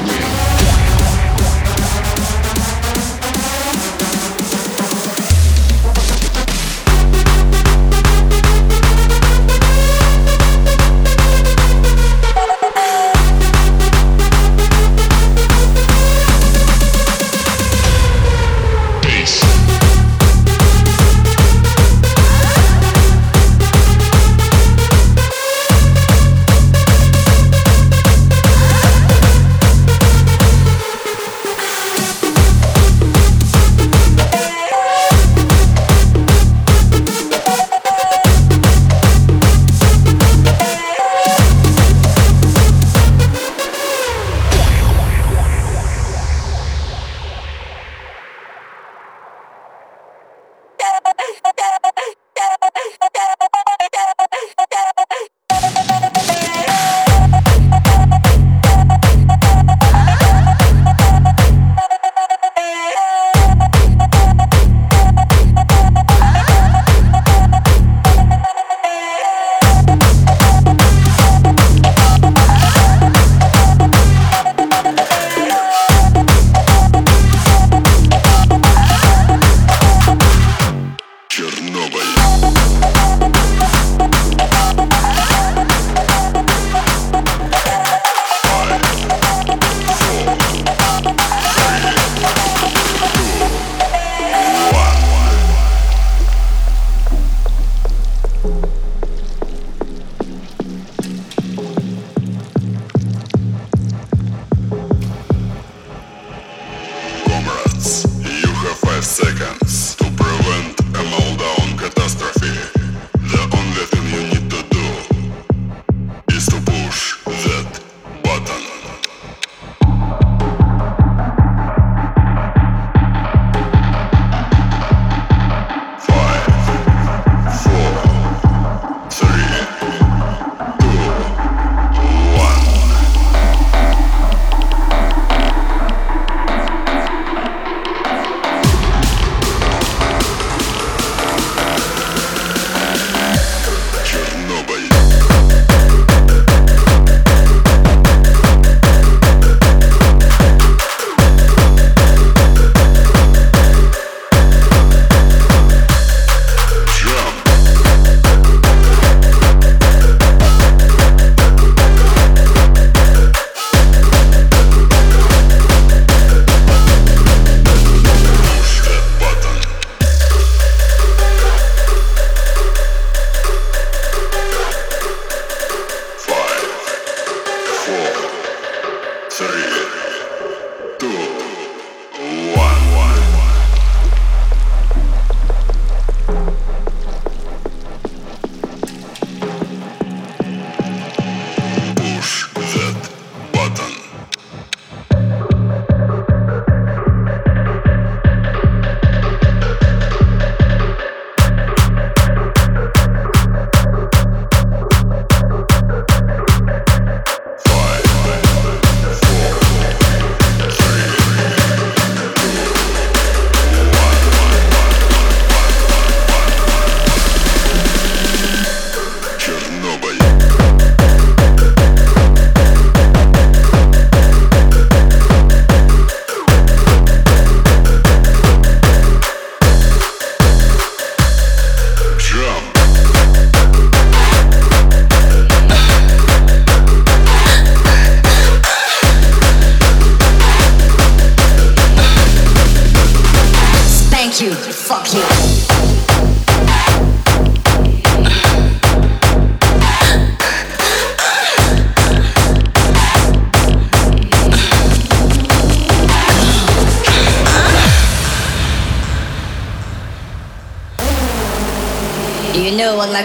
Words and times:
music. 0.00 0.51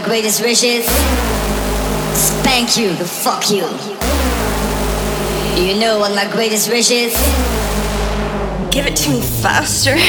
Greatest 0.08 0.42
wishes? 0.42 0.86
Spank 2.16 2.78
you, 2.78 2.94
the 2.96 3.06
fuck 3.06 3.52
you. 3.52 3.68
You 5.62 5.80
know 5.80 6.00
what 6.00 6.16
my 6.16 6.26
greatest 6.32 6.70
wishes? 6.70 7.12
Give 8.72 8.88
it 8.88 8.96
to 9.04 9.10
me 9.12 9.22
faster. 9.22 10.00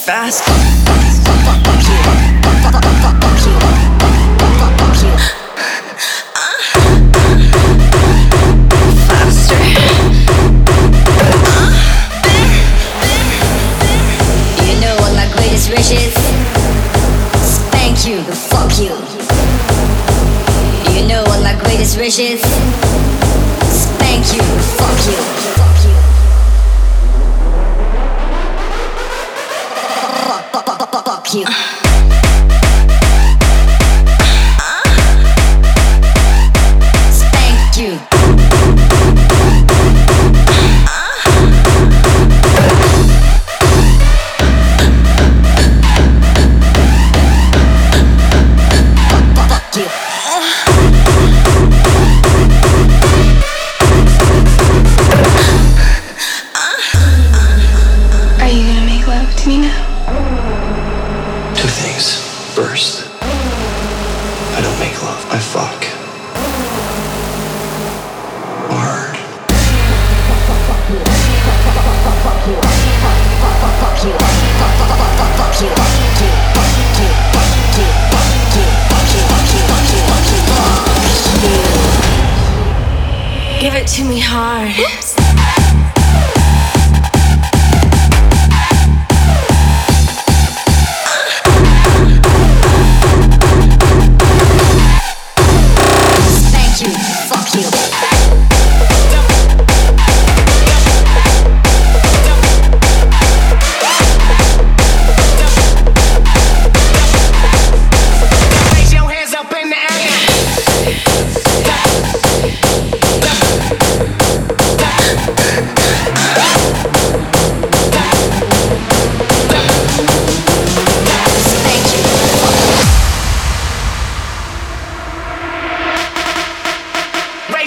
fast. 0.09 0.68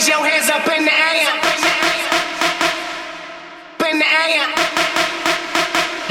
raise 0.01 0.10
your 0.10 0.25
hands 0.25 0.50
up 0.50 0.67
in 0.67 0.84
the 0.84 0.91
air. 0.91 1.27
Up 3.75 3.88
in 3.88 4.00
the 4.00 4.05
air. 4.05 4.48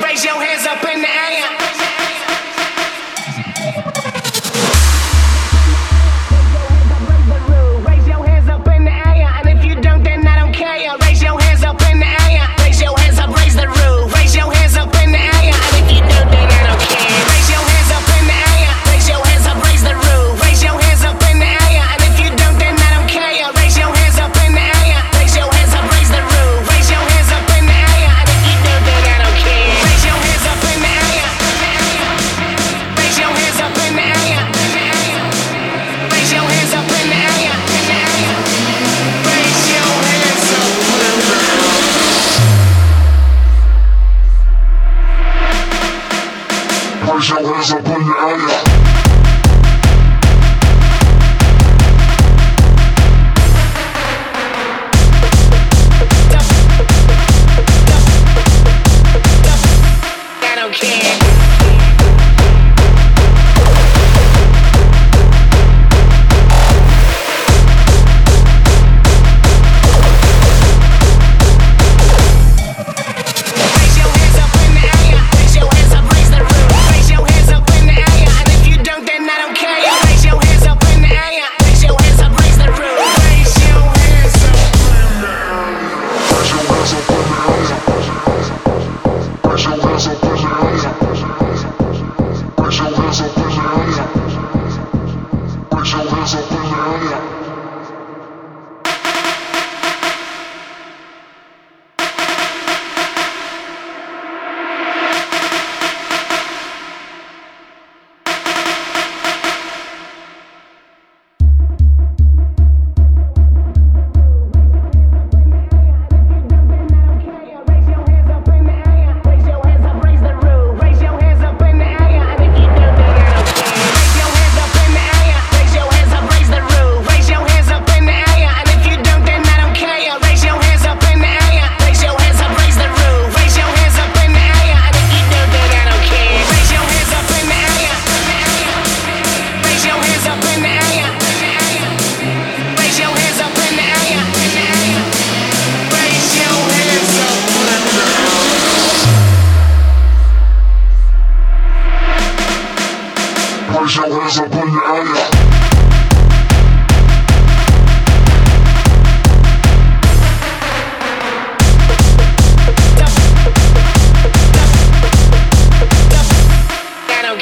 Raise 0.04 0.25
your 0.25 0.40
hands 0.40 0.64
up 0.64 0.85
in 0.85 1.00
the 1.00 1.09
air. 1.09 1.59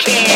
again. 0.06 0.27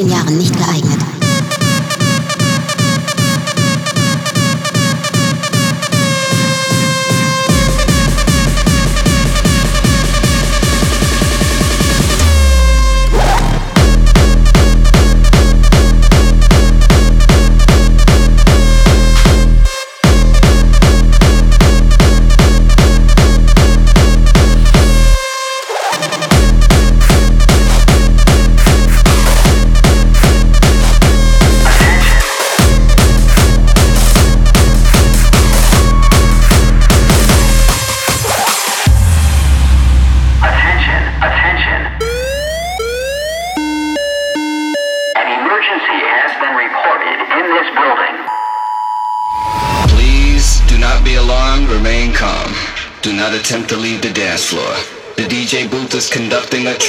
zehn 0.00 0.08
Jahren 0.08 0.38
nicht. 0.38 0.49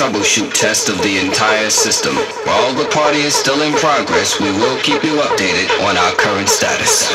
Troubleshoot 0.01 0.51
test 0.54 0.90
of 0.90 0.98
the 1.04 1.18
entire 1.20 1.70
system. 1.70 2.16
While 2.46 2.74
the 2.74 2.90
party 2.90 3.20
is 3.20 3.36
still 3.36 3.62
in 3.62 3.74
progress, 3.74 4.40
we 4.40 4.50
will 4.51 4.80
keep 4.82 5.04
you 5.04 5.13
updated 5.20 5.70
on 5.86 5.98
our 5.98 6.12
current 6.13 6.50
status. 6.50 7.12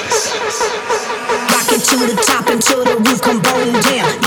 Rock 1.50 1.72
it 1.72 1.82
to 1.88 1.96
the 1.96 2.22
top 2.26 2.48
until 2.48 2.84
the 2.84 2.96
roof 2.96 3.20
come 3.22 3.40
down. 3.40 4.25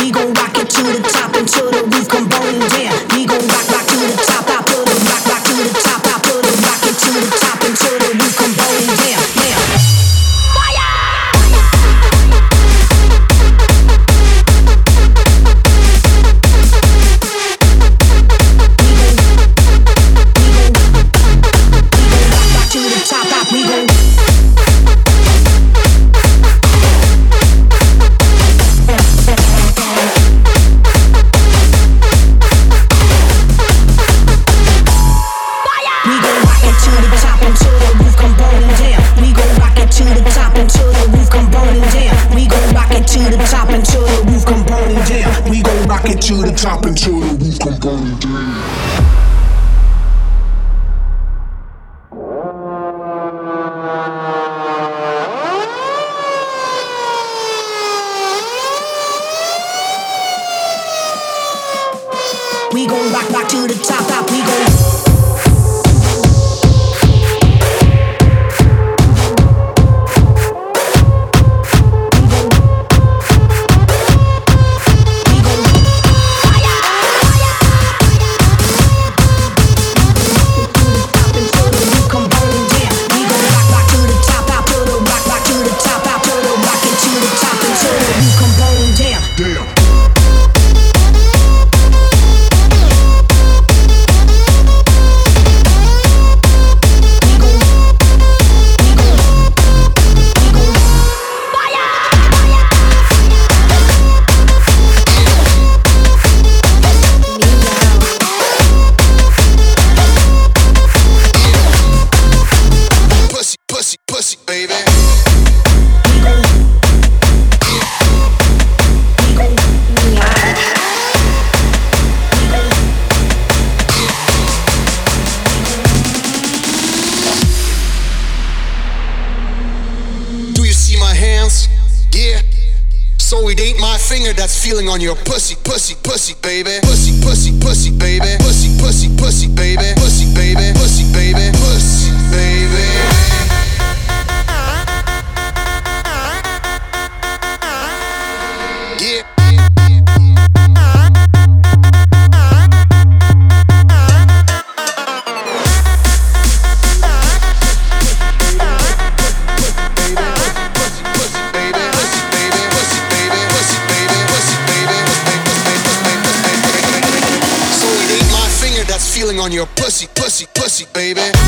Your 169.59 169.67
pussy, 169.75 170.07
pussy, 170.15 170.45
pussy, 170.55 170.85
baby. 170.93 171.38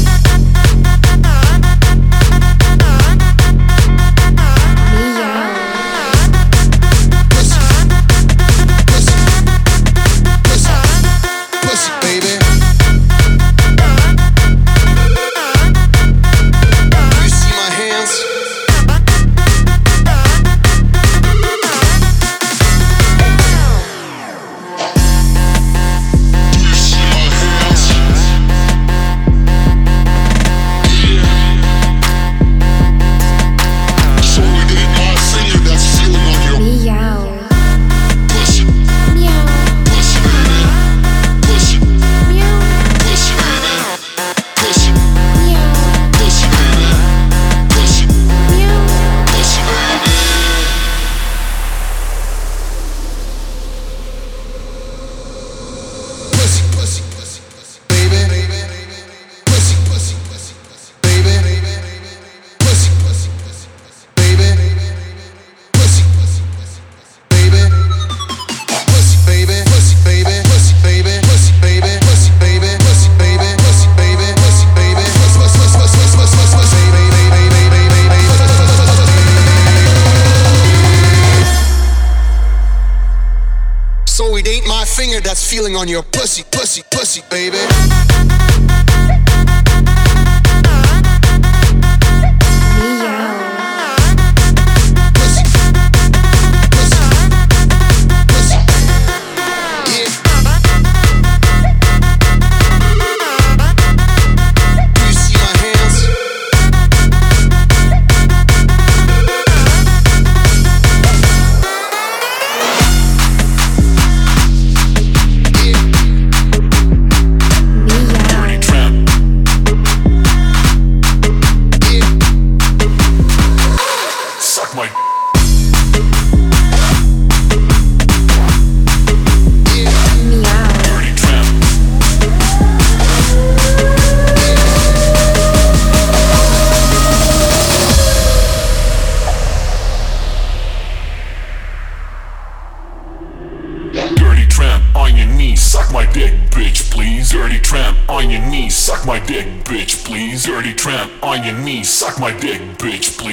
Feeling 85.51 85.75
on 85.75 85.85
your 85.85 86.01
pussy, 86.01 86.45
pussy, 86.49 86.81
pussy, 86.91 87.21
baby. 87.29 88.10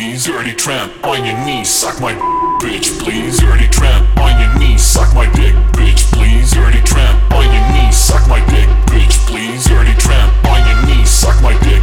Please. 0.08 0.24
Dirty 0.24 0.54
tramp, 0.54 1.04
on 1.04 1.24
your 1.24 1.36
knees, 1.44 1.68
suck 1.68 2.00
my 2.00 2.12
dick 2.14 2.38
bitch, 2.58 2.98
please. 2.98 3.38
Dirty 3.38 3.68
tramp, 3.68 4.04
on 4.18 4.40
your 4.40 4.58
knees, 4.58 4.82
suck 4.82 5.14
my 5.14 5.26
dick, 5.32 5.54
bitch, 5.76 6.10
please. 6.12 6.50
Dirty 6.50 6.80
tramp, 6.82 7.32
on 7.32 7.44
your 7.44 7.72
knees, 7.72 7.96
suck 7.96 8.26
my 8.28 8.40
dick, 8.46 8.68
bitch, 8.86 9.16
please. 9.26 9.64
Dirty 9.66 9.94
tramp, 9.94 10.32
on 10.46 10.60
your 10.66 10.86
knees, 10.86 11.10
suck 11.10 11.40
my 11.42 11.56
dick, 11.60 11.82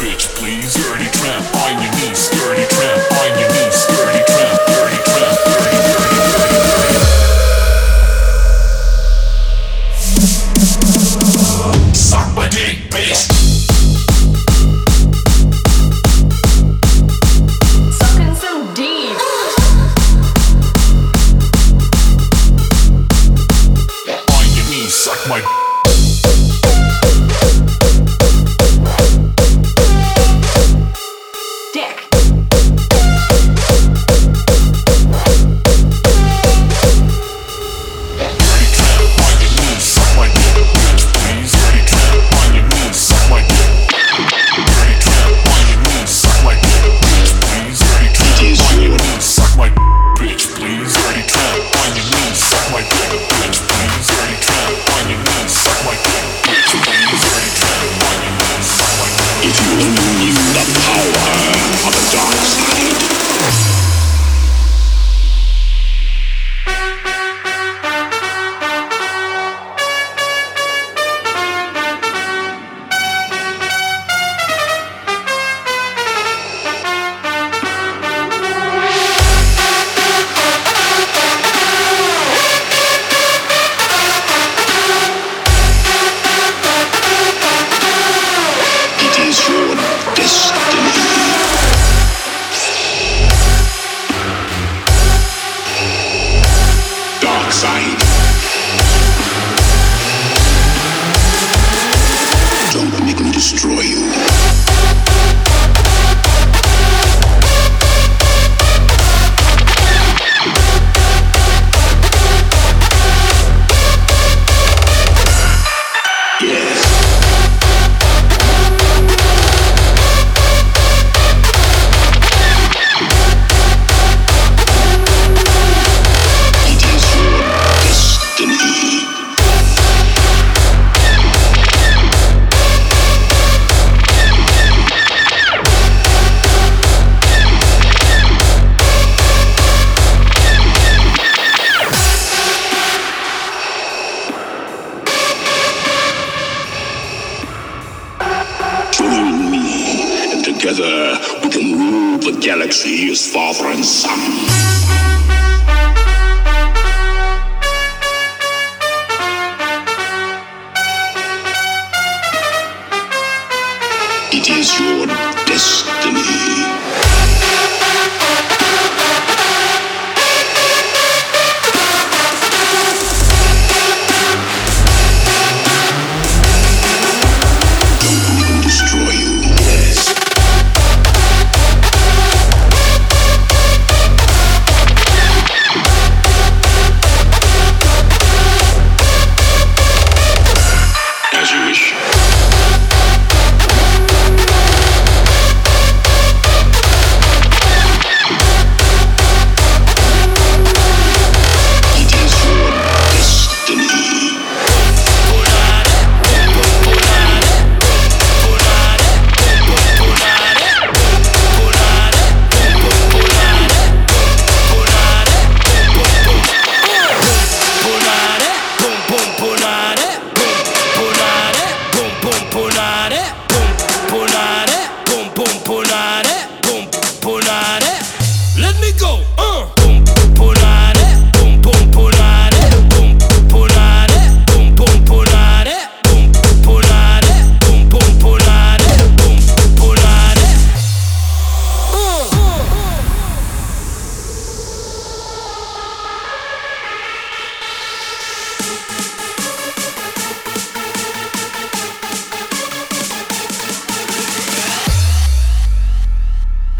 bitch 0.00 0.34
please. 0.34 0.89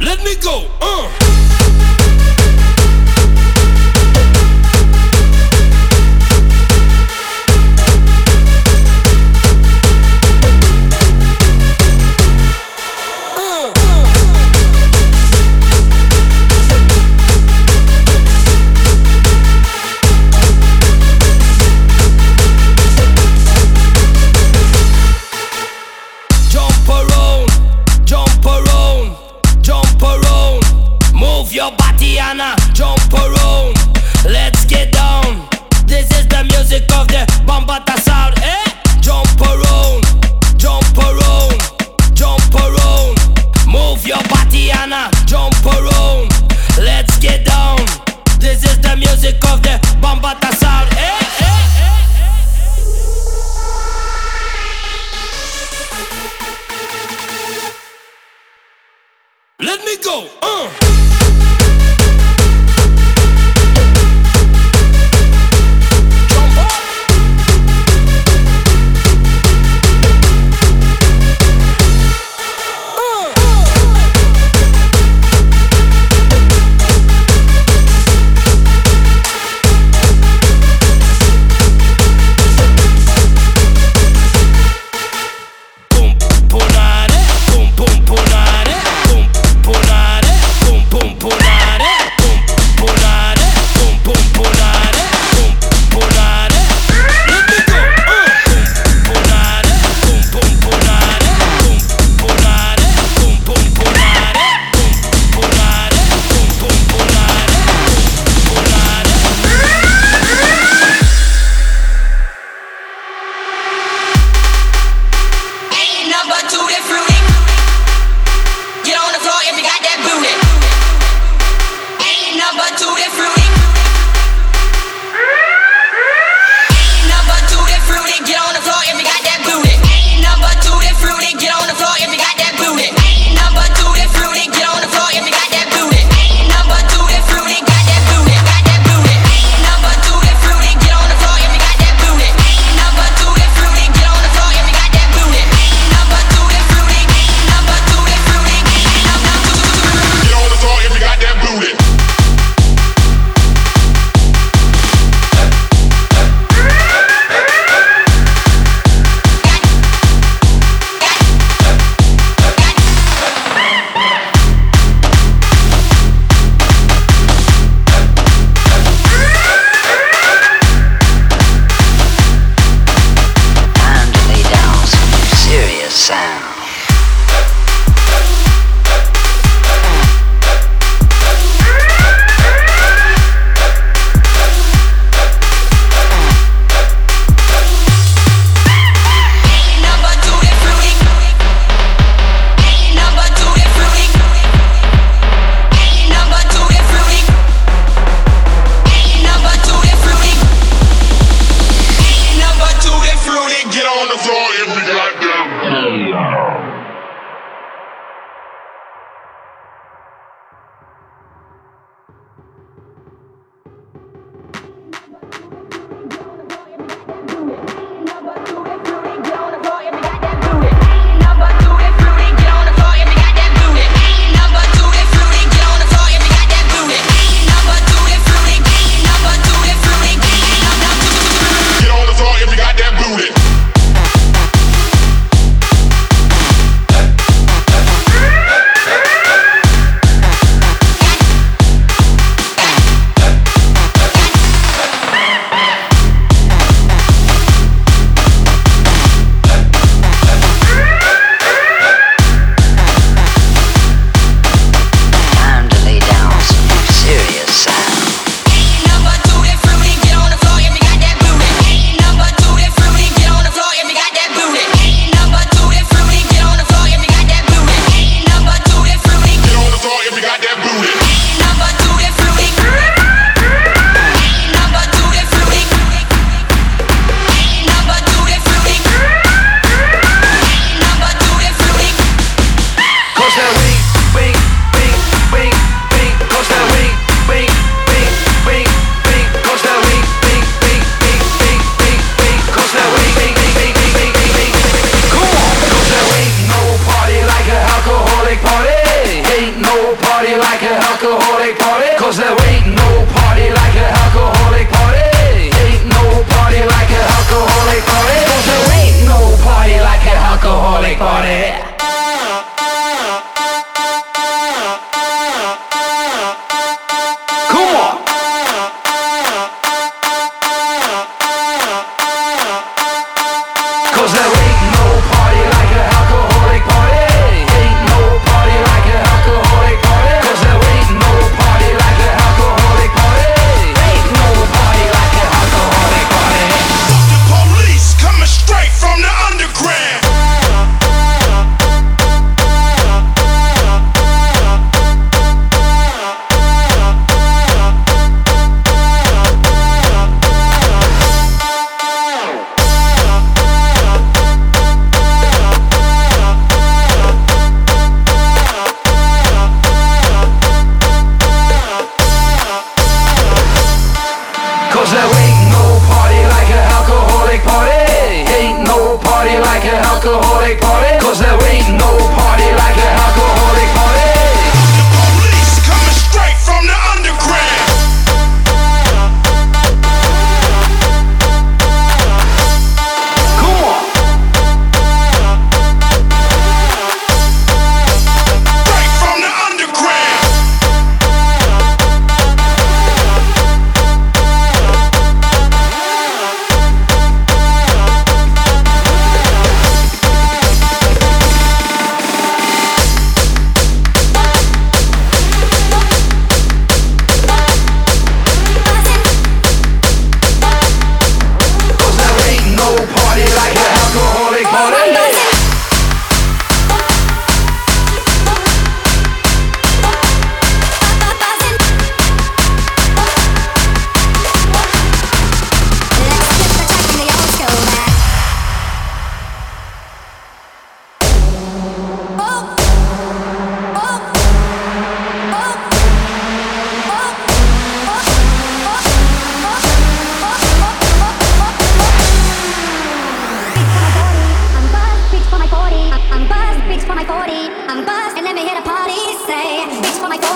Let 0.01 0.25
me 0.25 0.35
go. 0.37 0.67
Uh. 0.81 1.40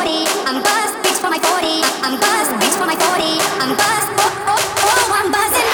I'm 0.07 0.63
buzzed, 0.63 0.97
bitch, 1.03 1.19
for 1.19 1.31
my 1.31 1.39
40. 1.39 1.81
I'm 2.05 2.21
buzzed, 2.21 2.51
bitch, 2.61 2.77
for 2.77 2.85
my 2.85 2.95
40. 2.95 3.25
I'm 3.63 3.75
buzzed, 3.75 4.11
oh, 4.21 4.45
oh, 4.49 4.75
oh, 4.85 5.23
I'm 5.25 5.33
buzzing. 5.33 5.74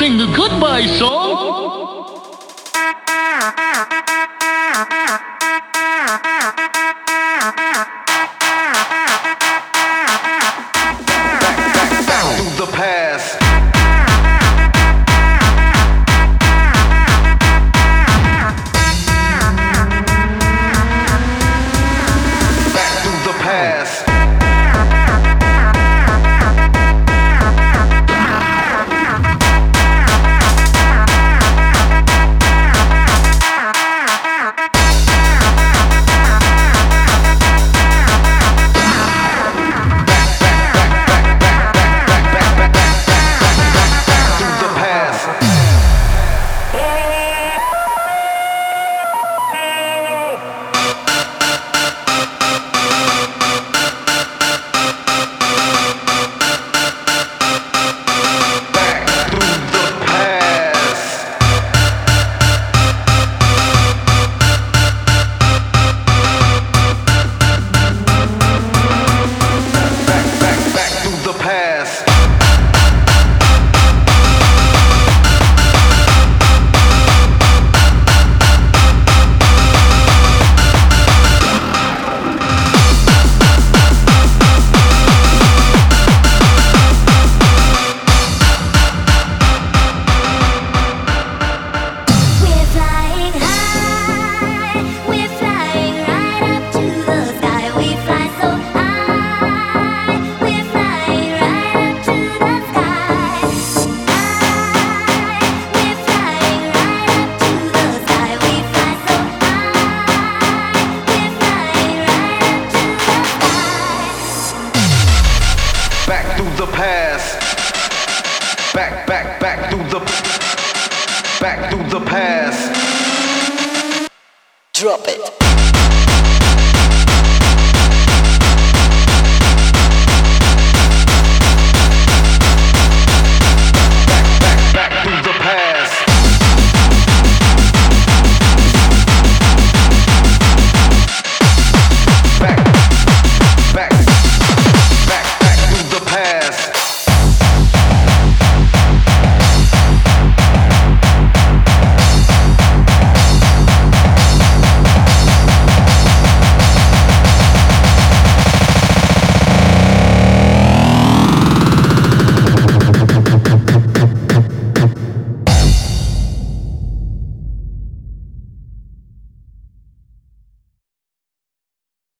Sing 0.00 0.16
the 0.16 0.24
goodbye 0.34 0.86
song. 0.86 1.69